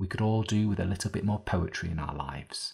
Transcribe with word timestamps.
we 0.00 0.06
could 0.06 0.22
all 0.22 0.42
do 0.42 0.66
with 0.66 0.80
a 0.80 0.84
little 0.86 1.10
bit 1.10 1.24
more 1.24 1.38
poetry 1.38 1.90
in 1.90 1.98
our 1.98 2.14
lives. 2.14 2.72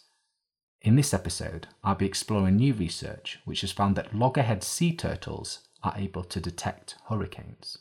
In 0.80 0.95
this 0.95 1.12
episode, 1.12 1.66
I'll 1.83 1.97
be 1.97 2.07
exploring 2.07 2.55
new 2.57 2.73
research 2.73 3.41
which 3.45 3.62
has 3.62 3.73
found 3.73 3.97
that 3.97 4.15
loggerhead 4.15 4.62
sea 4.62 4.95
turtles 4.95 5.66
are 5.83 5.95
able 5.97 6.23
to 6.23 6.39
detect 6.39 6.95
hurricanes. 7.09 7.79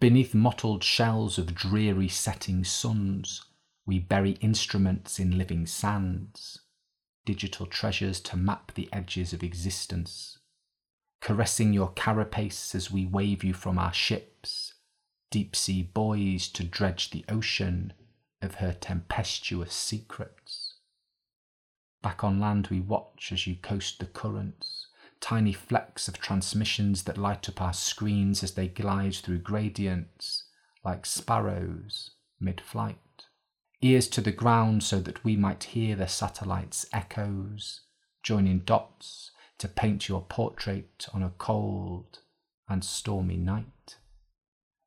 Beneath 0.00 0.34
mottled 0.34 0.82
shells 0.82 1.36
of 1.36 1.54
dreary 1.54 2.08
setting 2.08 2.64
suns, 2.64 3.44
we 3.86 3.98
bury 3.98 4.32
instruments 4.40 5.18
in 5.18 5.36
living 5.36 5.66
sands, 5.66 6.60
digital 7.24 7.66
treasures 7.66 8.20
to 8.20 8.36
map 8.36 8.72
the 8.74 8.88
edges 8.92 9.32
of 9.32 9.42
existence, 9.42 10.38
caressing 11.20 11.72
your 11.72 11.90
carapace 11.92 12.74
as 12.74 12.90
we 12.90 13.04
wave 13.04 13.44
you 13.44 13.52
from 13.52 13.78
our 13.78 13.92
ships, 13.92 14.74
deep 15.30 15.54
sea 15.54 15.82
buoys 15.82 16.48
to 16.48 16.64
dredge 16.64 17.10
the 17.10 17.24
ocean 17.28 17.92
of 18.40 18.56
her 18.56 18.72
tempestuous 18.72 19.72
secrets. 19.72 20.74
Back 22.02 22.22
on 22.22 22.38
land, 22.38 22.68
we 22.68 22.80
watch 22.80 23.30
as 23.32 23.46
you 23.46 23.56
coast 23.56 23.98
the 23.98 24.06
currents, 24.06 24.88
tiny 25.20 25.54
flecks 25.54 26.06
of 26.06 26.18
transmissions 26.18 27.04
that 27.04 27.16
light 27.16 27.48
up 27.48 27.62
our 27.62 27.72
screens 27.72 28.42
as 28.42 28.52
they 28.52 28.68
glide 28.68 29.14
through 29.14 29.38
gradients 29.38 30.44
like 30.84 31.06
sparrows 31.06 32.10
mid 32.38 32.60
flight. 32.60 32.98
Ears 33.84 34.08
to 34.08 34.22
the 34.22 34.32
ground 34.32 34.82
so 34.82 34.98
that 34.98 35.22
we 35.24 35.36
might 35.36 35.64
hear 35.64 35.94
the 35.94 36.06
satellite's 36.06 36.86
echoes, 36.90 37.82
joining 38.22 38.60
dots 38.60 39.30
to 39.58 39.68
paint 39.68 40.08
your 40.08 40.22
portrait 40.22 41.06
on 41.12 41.22
a 41.22 41.34
cold 41.36 42.20
and 42.66 42.82
stormy 42.82 43.36
night. 43.36 43.98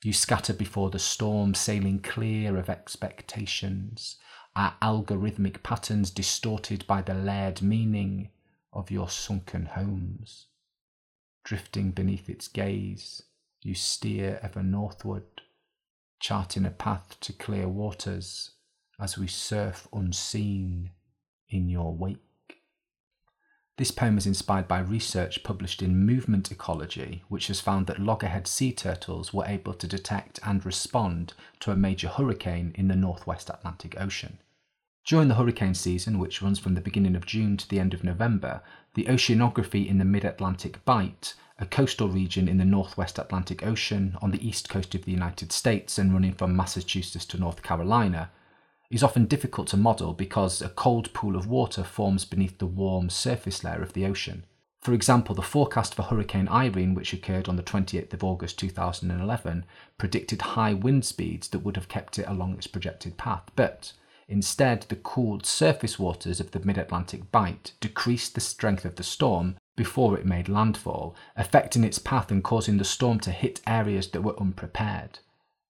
You 0.04 0.14
scatter 0.14 0.52
before 0.52 0.90
the 0.90 0.98
storm, 0.98 1.54
sailing 1.54 2.00
clear 2.00 2.58
of 2.58 2.72
expectations, 2.72 4.16
our 4.56 4.74
algorithmic 4.82 5.62
patterns 5.62 6.10
distorted 6.10 6.88
by 6.88 7.04
the 7.04 7.14
layered 7.14 7.62
meaning 7.62 8.32
of 8.74 8.90
your 8.90 9.10
sunken 9.10 9.68
homes. 9.68 10.48
Drifting 11.44 11.92
beneath 11.92 12.32
its 12.32 12.48
gaze, 12.48 13.22
you 13.62 13.76
steer 13.76 14.40
ever 14.42 14.64
northward, 14.64 15.42
charting 16.20 16.66
a 16.66 16.72
path 16.72 17.16
to 17.20 17.32
clear 17.32 17.68
waters 17.68 18.54
as 19.00 19.18
we 19.18 19.28
surf 19.28 19.88
unseen 19.94 20.92
in 21.50 21.70
your 21.70 21.94
wake. 21.94 22.18
This 23.78 23.92
poem 23.92 24.18
is 24.18 24.26
inspired 24.26 24.68
by 24.68 24.80
research 24.80 25.44
published 25.44 25.84
in 25.84 26.04
Movement 26.04 26.52
Ecology, 26.52 27.24
which 27.30 27.46
has 27.46 27.62
found 27.62 27.86
that 27.86 28.00
loggerhead 28.00 28.48
sea 28.48 28.74
turtles 28.74 29.32
were 29.32 29.46
able 29.46 29.76
to 29.76 29.88
detect 29.88 30.40
and 30.44 30.66
respond 30.66 31.34
to 31.60 31.72
a 31.72 31.76
major 31.76 32.08
hurricane 32.08 32.72
in 32.74 32.88
the 32.88 32.96
northwest 32.96 33.52
Atlantic 33.52 33.96
Ocean. 34.02 34.40
During 35.06 35.28
the 35.28 35.36
hurricane 35.36 35.76
season, 35.76 36.18
which 36.18 36.42
runs 36.42 36.58
from 36.58 36.74
the 36.74 36.82
beginning 36.82 37.16
of 37.16 37.28
June 37.28 37.56
to 37.58 37.70
the 37.70 37.80
end 37.80 37.94
of 37.94 38.04
November, 38.04 38.62
the 38.96 39.06
oceanography 39.06 39.88
in 39.88 40.00
the 40.00 40.06
mid 40.06 40.26
Atlantic 40.26 40.84
Bight, 40.84 41.36
a 41.60 41.68
coastal 41.68 42.10
region 42.10 42.48
in 42.48 42.58
the 42.58 42.66
northwest 42.66 43.20
Atlantic 43.20 43.64
Ocean 43.64 44.18
on 44.24 44.32
the 44.32 44.46
east 44.46 44.70
coast 44.70 44.96
of 44.96 45.06
the 45.06 45.12
United 45.12 45.52
States 45.52 46.00
and 46.00 46.12
running 46.12 46.34
from 46.34 46.56
Massachusetts 46.56 47.26
to 47.26 47.38
North 47.38 47.62
Carolina, 47.62 48.32
is 48.90 49.04
often 49.04 49.26
difficult 49.26 49.68
to 49.68 49.78
model 49.78 50.14
because 50.14 50.62
a 50.62 50.70
cold 50.70 51.12
pool 51.14 51.36
of 51.36 51.48
water 51.48 51.84
forms 51.84 52.26
beneath 52.26 52.58
the 52.58 52.66
warm 52.66 53.10
surface 53.10 53.64
layer 53.64 53.82
of 53.82 53.94
the 53.94 54.06
ocean. 54.06 54.44
For 54.82 54.94
example, 54.94 55.36
the 55.36 55.42
forecast 55.42 55.96
for 55.96 56.04
Hurricane 56.04 56.48
Irene, 56.48 56.94
which 56.94 57.12
occurred 57.12 57.50
on 57.50 57.58
the 57.58 57.64
28th 57.64 58.14
of 58.14 58.24
August 58.24 58.58
2011, 58.60 59.66
predicted 59.98 60.42
high 60.42 60.74
wind 60.74 61.04
speeds 61.04 61.50
that 61.50 61.60
would 61.60 61.76
have 61.76 61.90
kept 61.90 62.18
it 62.18 62.28
along 62.28 62.54
its 62.54 62.68
projected 62.68 63.18
path, 63.18 63.44
but 63.56 63.94
Instead, 64.30 64.82
the 64.90 64.96
cooled 64.98 65.46
surface 65.46 65.98
waters 65.98 66.42
of 66.42 66.52
the 66.52 66.60
mid 66.60 66.78
Atlantic 66.78 67.32
bight 67.32 67.72
decreased 67.80 68.36
the 68.36 68.42
strength 68.42 68.84
of 68.84 68.98
the 68.98 69.04
storm 69.04 69.56
before 69.78 70.18
it 70.18 70.26
made 70.26 70.50
landfall, 70.50 71.16
affecting 71.38 71.84
its 71.84 72.00
path 72.00 72.30
and 72.30 72.44
causing 72.44 72.78
the 72.78 72.84
storm 72.84 73.20
to 73.22 73.32
hit 73.32 73.62
areas 73.66 74.10
that 74.10 74.24
were 74.24 74.38
unprepared. 74.40 75.20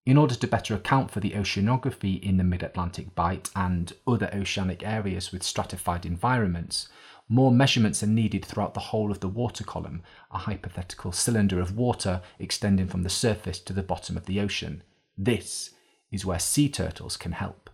In 0.07 0.15
order 0.15 0.35
to 0.35 0.47
better 0.47 0.73
account 0.73 1.11
for 1.11 1.19
the 1.19 1.31
oceanography 1.31 2.23
in 2.23 2.37
the 2.37 2.43
mid 2.45 2.63
Atlantic 2.63 3.13
bight 3.13 3.49
and 3.57 3.91
other 4.07 4.29
oceanic 4.33 4.81
areas 4.81 5.33
with 5.33 5.43
stratified 5.43 6.05
environments, 6.05 6.87
more 7.27 7.51
measurements 7.51 8.01
are 8.01 8.07
needed 8.07 8.45
throughout 8.45 8.73
the 8.73 8.79
whole 8.79 9.11
of 9.11 9.19
the 9.19 9.27
water 9.27 9.65
column, 9.65 10.01
a 10.31 10.37
hypothetical 10.37 11.11
cylinder 11.11 11.59
of 11.59 11.75
water 11.75 12.21
extending 12.39 12.87
from 12.87 13.03
the 13.03 13.09
surface 13.09 13.59
to 13.59 13.73
the 13.73 13.83
bottom 13.83 14.15
of 14.15 14.27
the 14.27 14.39
ocean. 14.39 14.81
This 15.17 15.71
is 16.09 16.25
where 16.25 16.39
sea 16.39 16.69
turtles 16.69 17.17
can 17.17 17.33
help. 17.33 17.69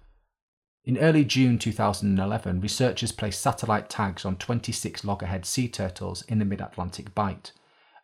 In 0.85 0.97
early 0.97 1.25
June 1.25 1.59
2011, 1.59 2.61
researchers 2.61 3.11
placed 3.11 3.41
satellite 3.41 3.91
tags 3.91 4.25
on 4.25 4.37
26 4.37 5.05
loggerhead 5.05 5.45
sea 5.45 5.67
turtles 5.67 6.23
in 6.23 6.39
the 6.39 6.45
mid 6.45 6.61
Atlantic 6.61 7.13
bight. 7.13 7.51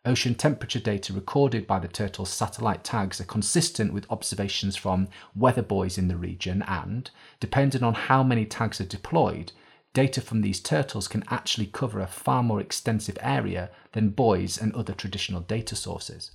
Ocean 0.06 0.34
temperature 0.34 0.80
data 0.80 1.12
recorded 1.12 1.66
by 1.66 1.78
the 1.78 1.86
turtles' 1.86 2.30
satellite 2.30 2.84
tags 2.84 3.20
are 3.20 3.24
consistent 3.24 3.92
with 3.92 4.10
observations 4.10 4.74
from 4.74 5.08
weather 5.36 5.62
buoys 5.62 5.98
in 5.98 6.08
the 6.08 6.16
region, 6.16 6.62
and, 6.62 7.10
depending 7.38 7.82
on 7.82 7.92
how 7.92 8.22
many 8.22 8.46
tags 8.46 8.80
are 8.80 8.86
deployed, 8.86 9.52
data 9.92 10.22
from 10.22 10.40
these 10.40 10.58
turtles 10.58 11.06
can 11.06 11.22
actually 11.28 11.66
cover 11.66 12.00
a 12.00 12.06
far 12.06 12.42
more 12.42 12.62
extensive 12.62 13.18
area 13.20 13.68
than 13.92 14.08
buoys 14.08 14.56
and 14.56 14.74
other 14.74 14.94
traditional 14.94 15.42
data 15.42 15.76
sources. 15.76 16.30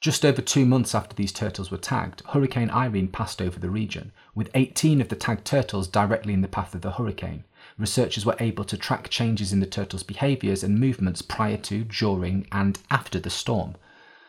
Just 0.00 0.24
over 0.24 0.40
two 0.40 0.64
months 0.64 0.94
after 0.94 1.14
these 1.14 1.32
turtles 1.32 1.70
were 1.70 1.76
tagged, 1.76 2.22
Hurricane 2.30 2.70
Irene 2.70 3.08
passed 3.08 3.42
over 3.42 3.60
the 3.60 3.70
region, 3.70 4.10
with 4.34 4.50
18 4.54 5.02
of 5.02 5.08
the 5.08 5.16
tagged 5.16 5.44
turtles 5.44 5.86
directly 5.86 6.32
in 6.32 6.40
the 6.40 6.48
path 6.48 6.74
of 6.74 6.80
the 6.80 6.92
hurricane. 6.92 7.44
Researchers 7.78 8.26
were 8.26 8.36
able 8.38 8.64
to 8.64 8.76
track 8.76 9.08
changes 9.08 9.52
in 9.52 9.60
the 9.60 9.66
turtles' 9.66 10.02
behaviours 10.02 10.62
and 10.62 10.78
movements 10.78 11.22
prior 11.22 11.56
to, 11.58 11.84
during, 11.84 12.46
and 12.52 12.78
after 12.90 13.18
the 13.18 13.30
storm. 13.30 13.76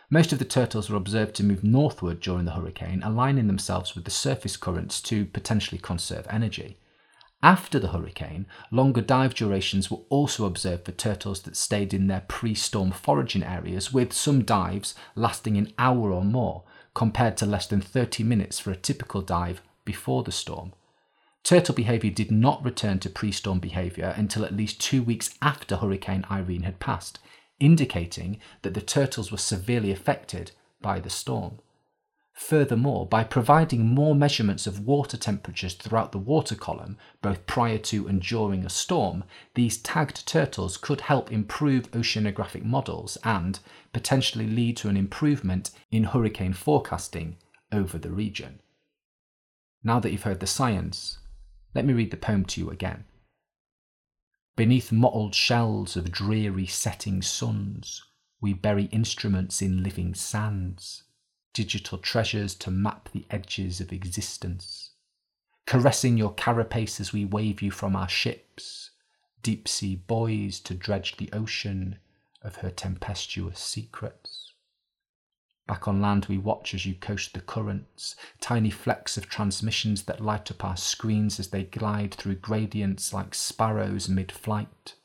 Most 0.10 0.32
of 0.32 0.40
the 0.40 0.46
turtles 0.46 0.90
were 0.90 0.98
observed 0.98 1.36
to 1.36 1.44
move 1.44 1.64
northward 1.64 2.20
during 2.20 2.46
the 2.46 2.52
hurricane, 2.52 3.02
aligning 3.04 3.48
themselves 3.48 3.96
with 3.96 4.06
the 4.06 4.12
surface 4.12 4.56
currents 4.56 5.02
to 5.02 5.26
potentially 5.26 5.80
conserve 5.80 6.28
energy. 6.30 6.78
After 7.42 7.78
the 7.78 7.90
hurricane, 7.90 8.46
longer 8.72 9.02
dive 9.02 9.34
durations 9.34 9.92
were 9.92 10.00
also 10.10 10.46
observed 10.46 10.86
for 10.86 10.94
turtles 10.94 11.42
that 11.42 11.58
stayed 11.58 11.94
in 11.94 12.08
their 12.08 12.24
pre 12.28 12.56
storm 12.56 12.92
foraging 12.92 13.44
areas, 13.44 13.92
with 13.92 14.14
some 14.14 14.44
dives 14.44 14.96
lasting 15.16 15.58
an 15.58 15.74
hour 15.78 16.12
or 16.12 16.24
more, 16.24 16.64
compared 16.94 17.36
to 17.38 17.46
less 17.46 17.68
than 17.68 17.82
30 17.82 18.24
minutes 18.24 18.60
for 18.60 18.72
a 18.72 18.78
typical 18.78 19.22
dive 19.22 19.62
before 19.84 20.24
the 20.24 20.32
storm. 20.32 20.72
Turtle 21.44 21.76
behaviour 21.76 22.10
did 22.10 22.32
not 22.32 22.64
return 22.64 23.00
to 23.00 23.10
pre 23.10 23.32
storm 23.32 23.60
behaviour 23.60 24.14
until 24.16 24.46
at 24.46 24.56
least 24.56 24.80
two 24.80 25.04
weeks 25.04 25.38
after 25.42 25.76
Hurricane 25.76 26.26
Irene 26.32 26.64
had 26.64 26.80
passed, 26.80 27.20
indicating 27.60 28.40
that 28.62 28.74
the 28.74 28.82
turtles 28.82 29.30
were 29.30 29.38
severely 29.38 29.92
affected 29.92 30.52
by 30.82 31.02
the 31.02 31.10
storm. 31.10 31.60
Furthermore, 32.34 33.06
by 33.06 33.24
providing 33.24 33.86
more 33.86 34.16
measurements 34.16 34.66
of 34.66 34.88
water 34.88 35.18
temperatures 35.18 35.76
throughout 35.76 36.14
the 36.14 36.18
water 36.18 36.56
column, 36.56 36.98
both 37.22 37.46
prior 37.46 37.78
to 37.78 38.08
and 38.08 38.22
during 38.22 38.66
a 38.66 38.70
storm, 38.70 39.24
these 39.54 39.78
tagged 39.78 40.26
turtles 40.26 40.78
could 40.78 41.02
help 41.02 41.32
improve 41.32 41.92
oceanographic 41.92 42.64
models 42.64 43.18
and 43.24 43.60
potentially 43.92 44.48
lead 44.48 44.78
to 44.78 44.90
an 44.90 44.98
improvement 44.98 45.72
in 45.92 46.06
hurricane 46.06 46.54
forecasting 46.54 47.38
over 47.72 47.98
the 47.98 48.12
region. 48.12 48.60
Now 49.84 50.00
that 50.00 50.12
you've 50.12 50.24
heard 50.24 50.40
the 50.40 50.48
science, 50.48 51.20
let 51.74 51.86
me 51.86 51.94
read 51.94 52.12
the 52.12 52.18
poem 52.18 52.46
to 52.46 52.62
you 52.62 52.70
again. 52.70 53.06
Beneath 54.56 54.92
mottled 54.92 55.34
shells 55.34 55.96
of 55.96 56.12
dreary 56.12 56.68
setting 56.68 57.22
suns, 57.22 58.04
we 58.40 58.54
bury 58.54 58.86
instruments 58.86 59.62
in 59.62 59.84
living 59.84 60.14
sands 60.14 61.04
digital 61.54 62.00
treasures 62.00 62.56
to 62.56 62.72
map 62.72 63.10
the 63.12 63.26
edges 63.30 63.80
of 63.80 63.94
existence, 63.94 64.92
caressing 65.66 66.18
your 66.18 66.34
carapace 66.34 67.00
as 67.00 67.14
we 67.14 67.24
wave 67.24 67.62
you 67.62 67.72
from 67.72 67.96
our 67.96 68.10
ships, 68.10 68.92
deep 69.44 69.68
sea 69.68 69.96
buoys 69.96 70.60
to 70.60 70.74
dredge 70.74 71.18
the 71.18 71.32
ocean 71.32 72.00
of 72.42 72.58
her 72.58 72.72
tempestuous 72.72 73.60
secrets. 73.60 74.43
Back 75.66 75.88
on 75.88 76.02
land, 76.02 76.26
we 76.26 76.38
watch 76.38 76.74
as 76.74 76.86
you 76.86 76.94
coast 76.96 77.34
the 77.34 77.40
currents, 77.40 78.16
tiny 78.42 78.70
flecks 78.70 79.16
of 79.16 79.30
transmissions 79.30 80.04
that 80.04 80.20
light 80.20 80.52
up 80.52 80.64
our 80.64 80.76
screens 80.76 81.40
as 81.40 81.50
they 81.50 81.64
glide 81.64 82.14
through 82.14 82.36
gradients 82.36 83.14
like 83.14 83.34
sparrows 83.34 84.10
mid 84.10 84.32
flight. 84.32 84.96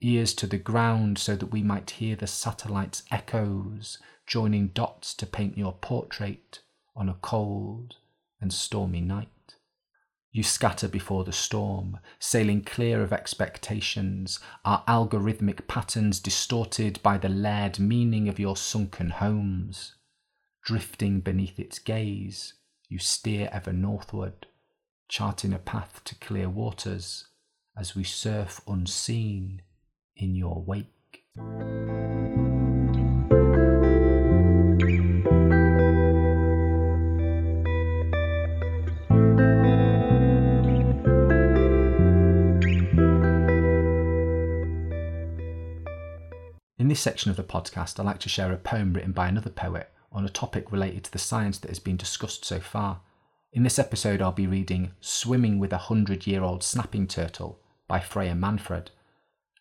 Ears 0.00 0.34
to 0.34 0.46
the 0.46 0.58
ground 0.58 1.18
so 1.18 1.34
that 1.36 1.46
we 1.46 1.62
might 1.62 1.92
hear 1.92 2.14
the 2.14 2.26
satellite's 2.26 3.02
echoes, 3.10 3.98
joining 4.26 4.68
dots 4.68 5.14
to 5.14 5.26
paint 5.26 5.56
your 5.56 5.72
portrait 5.72 6.60
on 6.94 7.08
a 7.08 7.14
cold 7.14 7.96
and 8.40 8.52
stormy 8.52 9.00
night. 9.00 9.30
You 10.38 10.44
scatter 10.44 10.86
before 10.86 11.24
the 11.24 11.32
storm, 11.32 11.98
sailing 12.20 12.62
clear 12.62 13.02
of 13.02 13.12
expectations, 13.12 14.38
our 14.64 14.84
algorithmic 14.86 15.66
patterns 15.66 16.20
distorted 16.20 17.02
by 17.02 17.18
the 17.18 17.28
layered 17.28 17.80
meaning 17.80 18.28
of 18.28 18.38
your 18.38 18.56
sunken 18.56 19.10
homes. 19.10 19.96
Drifting 20.62 21.18
beneath 21.18 21.58
its 21.58 21.80
gaze, 21.80 22.54
you 22.88 23.00
steer 23.00 23.48
ever 23.50 23.72
northward, 23.72 24.46
charting 25.08 25.52
a 25.52 25.58
path 25.58 26.02
to 26.04 26.14
clear 26.14 26.48
waters 26.48 27.26
as 27.76 27.96
we 27.96 28.04
surf 28.04 28.60
unseen 28.68 29.62
in 30.14 30.36
your 30.36 30.62
wake. 30.62 31.24
In 46.78 46.86
this 46.86 47.00
section 47.00 47.28
of 47.28 47.36
the 47.36 47.42
podcast, 47.42 47.98
I 47.98 48.04
like 48.04 48.20
to 48.20 48.28
share 48.28 48.52
a 48.52 48.56
poem 48.56 48.92
written 48.92 49.10
by 49.10 49.26
another 49.26 49.50
poet 49.50 49.90
on 50.12 50.24
a 50.24 50.28
topic 50.28 50.70
related 50.70 51.02
to 51.04 51.10
the 51.10 51.18
science 51.18 51.58
that 51.58 51.70
has 51.70 51.80
been 51.80 51.96
discussed 51.96 52.44
so 52.44 52.60
far. 52.60 53.00
In 53.52 53.64
this 53.64 53.80
episode, 53.80 54.22
I'll 54.22 54.30
be 54.30 54.46
reading 54.46 54.92
Swimming 55.00 55.58
with 55.58 55.72
a 55.72 55.78
Hundred 55.78 56.24
Year 56.24 56.44
Old 56.44 56.62
Snapping 56.62 57.08
Turtle 57.08 57.58
by 57.88 57.98
Freya 57.98 58.36
Manfred. 58.36 58.92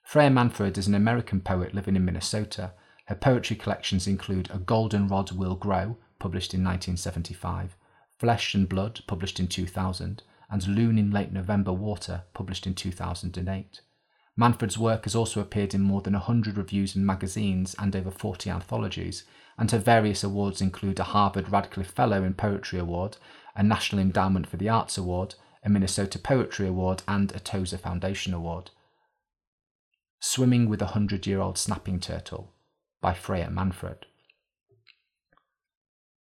Freya 0.03 0.29
Manfred 0.29 0.77
is 0.77 0.85
an 0.85 0.93
American 0.93 1.41
poet 1.41 1.73
living 1.73 1.95
in 1.95 2.05
Minnesota. 2.05 2.73
Her 3.05 3.15
poetry 3.15 3.55
collections 3.55 4.05
include 4.05 4.51
A 4.51 4.59
Goldenrod 4.59 5.31
Will 5.31 5.55
Grow, 5.55 5.97
published 6.19 6.53
in 6.53 6.63
1975, 6.63 7.75
Flesh 8.19 8.53
and 8.53 8.69
Blood, 8.69 9.01
published 9.07 9.39
in 9.39 9.47
2000, 9.47 10.21
and 10.51 10.67
Loon 10.67 10.99
in 10.99 11.09
Late 11.09 11.31
November 11.31 11.73
Water, 11.73 12.25
published 12.35 12.67
in 12.67 12.75
2008. 12.75 13.81
Manfred's 14.39 14.77
work 14.77 15.05
has 15.05 15.15
also 15.15 15.41
appeared 15.41 15.73
in 15.73 15.81
more 15.81 16.01
than 16.01 16.13
100 16.13 16.57
reviews 16.57 16.95
and 16.95 17.03
magazines 17.03 17.75
and 17.79 17.95
over 17.95 18.11
40 18.11 18.51
anthologies, 18.51 19.23
and 19.57 19.71
her 19.71 19.79
various 19.79 20.23
awards 20.23 20.61
include 20.61 20.99
a 20.99 21.05
Harvard 21.05 21.51
Radcliffe 21.51 21.89
Fellow 21.89 22.23
in 22.23 22.35
Poetry 22.35 22.77
Award, 22.77 23.17
a 23.55 23.63
National 23.63 23.99
Endowment 23.99 24.45
for 24.45 24.57
the 24.57 24.69
Arts 24.69 24.95
Award, 24.95 25.33
a 25.63 25.69
Minnesota 25.69 26.19
Poetry 26.19 26.67
Award, 26.67 27.01
and 27.07 27.33
a 27.33 27.39
Tozer 27.39 27.79
Foundation 27.79 28.31
Award. 28.31 28.69
Swimming 30.19 30.69
with 30.69 30.83
a 30.83 30.87
Hundred 30.87 31.25
Year 31.25 31.41
Old 31.41 31.57
Snapping 31.57 31.99
Turtle 31.99 32.53
by 33.01 33.15
Freya 33.15 33.49
Manfred. 33.49 34.05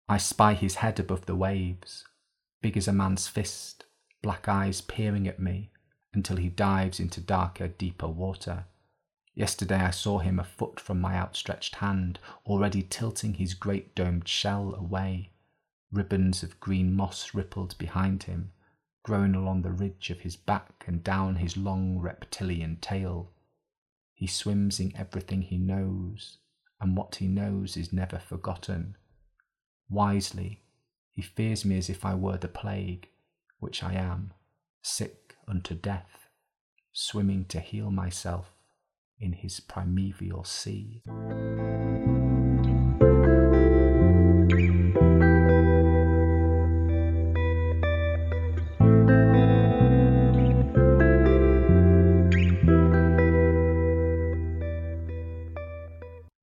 I 0.08 0.18
spy 0.18 0.54
his 0.54 0.76
head 0.76 0.98
above 0.98 1.26
the 1.26 1.36
waves, 1.36 2.04
big 2.60 2.76
as 2.76 2.88
a 2.88 2.92
man's 2.92 3.28
fist, 3.28 3.84
black 4.20 4.48
eyes 4.48 4.80
peering 4.80 5.28
at 5.28 5.38
me 5.38 5.70
until 6.12 6.36
he 6.36 6.48
dives 6.48 6.98
into 6.98 7.20
darker, 7.20 7.68
deeper 7.68 8.08
water. 8.08 8.64
Yesterday 9.34 9.76
I 9.80 9.90
saw 9.90 10.18
him 10.18 10.38
a 10.38 10.44
foot 10.44 10.80
from 10.80 11.00
my 11.00 11.14
outstretched 11.14 11.76
hand, 11.76 12.18
already 12.44 12.82
tilting 12.82 13.34
his 13.34 13.54
great 13.54 13.94
domed 13.94 14.26
shell 14.26 14.74
away. 14.74 15.30
Ribbons 15.92 16.42
of 16.42 16.60
green 16.60 16.94
moss 16.94 17.34
rippled 17.34 17.78
behind 17.78 18.24
him, 18.24 18.52
growing 19.02 19.34
along 19.34 19.62
the 19.62 19.72
ridge 19.72 20.10
of 20.10 20.20
his 20.20 20.36
back 20.36 20.84
and 20.86 21.02
down 21.02 21.36
his 21.36 21.56
long 21.56 21.98
reptilian 21.98 22.76
tail. 22.80 23.30
He 24.14 24.26
swims 24.26 24.80
in 24.80 24.94
everything 24.96 25.42
he 25.42 25.58
knows, 25.58 26.38
and 26.80 26.96
what 26.96 27.16
he 27.16 27.28
knows 27.28 27.76
is 27.76 27.92
never 27.92 28.18
forgotten. 28.18 28.96
Wisely, 29.88 30.62
he 31.10 31.22
fears 31.22 31.64
me 31.64 31.78
as 31.78 31.88
if 31.88 32.04
I 32.04 32.14
were 32.14 32.36
the 32.36 32.48
plague, 32.48 33.08
which 33.58 33.82
I 33.82 33.94
am, 33.94 34.32
sick 34.82 35.29
unto 35.48 35.74
death, 35.74 36.28
swimming 36.92 37.44
to 37.46 37.60
heal 37.60 37.90
myself 37.90 38.52
in 39.18 39.32
his 39.32 39.60
primeval 39.60 40.44
sea. 40.44 41.02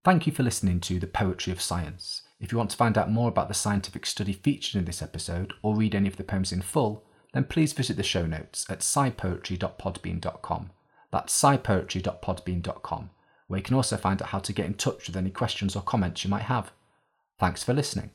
Thank 0.07 0.25
you 0.25 0.31
for 0.31 0.43
listening 0.43 0.79
to 0.79 0.99
The 0.99 1.07
Poetry 1.07 1.51
of 1.51 1.59
Science. 1.59 2.21
If 2.39 2.53
you 2.53 2.57
want 2.57 2.69
to 2.69 2.77
find 2.77 2.97
out 2.97 3.11
more 3.11 3.27
about 3.27 3.49
the 3.49 3.53
scientific 3.53 4.05
study 4.05 4.31
featured 4.31 4.79
in 4.79 4.85
this 4.85 5.01
episode 5.01 5.51
or 5.61 5.75
read 5.75 5.93
any 5.93 6.07
of 6.07 6.15
the 6.15 6.23
poems 6.23 6.53
in 6.53 6.61
full, 6.61 7.03
then 7.33 7.43
please 7.45 7.73
visit 7.73 7.97
the 7.97 8.03
show 8.03 8.25
notes 8.25 8.65
at 8.69 8.79
scipoetry.podbean.com. 8.79 10.71
That's 11.11 11.41
scipoetry.podbean.com, 11.41 13.09
where 13.47 13.57
you 13.57 13.63
can 13.63 13.75
also 13.75 13.97
find 13.97 14.21
out 14.21 14.29
how 14.29 14.39
to 14.39 14.53
get 14.53 14.65
in 14.65 14.73
touch 14.73 15.07
with 15.07 15.17
any 15.17 15.29
questions 15.29 15.75
or 15.75 15.81
comments 15.81 16.23
you 16.23 16.29
might 16.29 16.43
have. 16.43 16.71
Thanks 17.39 17.63
for 17.63 17.73
listening. 17.73 18.11